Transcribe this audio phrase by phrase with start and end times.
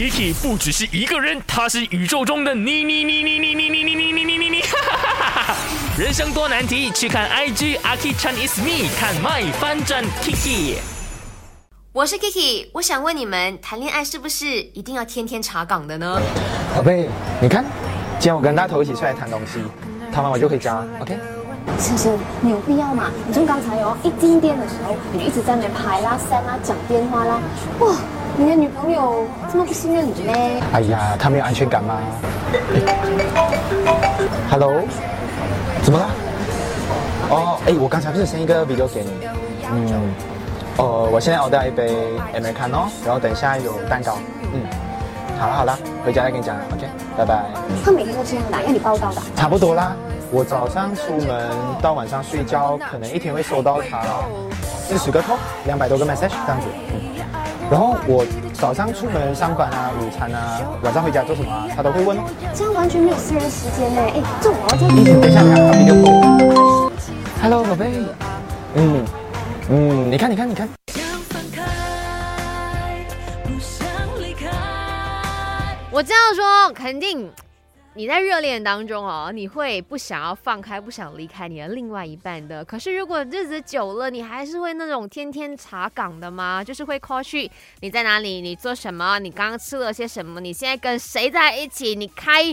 [0.00, 4.62] Kiki 不只是一个人，他是宇宙中的你你你你你你你你你你你你，
[5.98, 10.76] 人生多难题，去看 IG 阿 k i Chan is me，看 My 翻转 Kiki。
[11.92, 16.18] 我是 Kiki，我想问你们，谈恋爱是不是一定要天天查岗的呢？
[16.74, 17.06] 宝贝，
[17.38, 17.62] 你看，
[18.18, 19.62] 今天我跟大头一起出来谈东西，
[20.10, 21.18] 谈完我就回家，OK？
[21.78, 23.10] 先生，你有必要吗？
[23.28, 27.38] 你从刚才哦一进店的时候，你一直在那边拍啦、删啦、讲电话啦，
[27.80, 27.94] 哇，
[28.36, 30.32] 你的女朋友这么不信任你呢？
[30.72, 31.98] 哎呀，她没有安全感吗
[34.50, 34.72] ？Hello，
[35.82, 36.08] 怎么了？
[37.30, 39.10] 哦，哎，我刚才不是 send 一个 video 给你？
[39.72, 40.14] 嗯，
[40.78, 41.94] 哦，我现在 order 一杯
[42.34, 44.16] Americano，然后等一下有蛋糕。
[44.52, 44.62] 嗯，
[45.38, 46.86] 好了好了，回家再跟你讲，OK？
[47.16, 47.44] 拜拜。
[47.84, 49.20] 他每天都这样的，要你报道的。
[49.36, 49.94] 差不多啦。
[50.32, 51.50] 我早上出门
[51.82, 54.00] 到晚上睡觉，可能一天会收到他
[54.62, 56.66] 四十个 call，两百多个 message 这样子。
[56.92, 57.19] 嗯，
[57.70, 62.22] 然后我早上出门上班啊，午餐啊，晚上回家做什么啊，他都会问哦。
[62.52, 64.02] 这样完全没有私人时间呢。
[64.02, 66.90] 哎，这我要再等一下，他比较多。
[67.40, 67.92] Hello，宝贝。
[68.74, 69.04] 嗯
[69.68, 70.68] 嗯，你看你看你看。
[75.92, 77.30] 我这样说肯定。
[77.94, 82.64] 你在热恋当中哦，你会不想要放开，不想离开你的另外一半的。
[82.64, 86.62] 可是如果日子久了，你还是会那种天天查岗的吗？
[86.62, 91.96] 就是会 call 去你在哪里，你做什么，你刚刚吃了些什么，你现在跟谁在一起？
[91.96, 92.44] 你开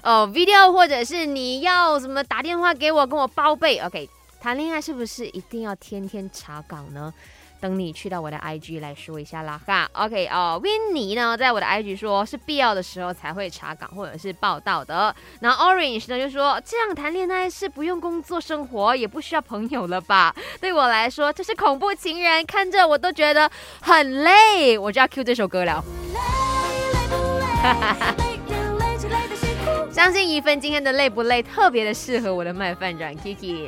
[0.00, 4.08] 呃 video 或者是你要什么打电话给我跟我报备？OK，
[4.46, 7.12] 谈恋爱是不是一定要天天查岗呢？
[7.60, 15.12] 等你去到我的 IG 来说一下啦哈，OK 哦，Winnie 呢，在我的 IG 说是必要的时候才会查岗或者是报道的。
[15.40, 20.32] 那 Orange 呢就说这样谈恋爱是不用工作生活，也不需要朋友了吧？
[20.60, 24.78] 对我来说这是恐怖情人，看着我都觉得很累。
[24.78, 25.84] 我就要 Q 这首歌了。
[29.90, 33.64] 相信一份今天的累不累，特别的适合我的麦饭转 Kiki。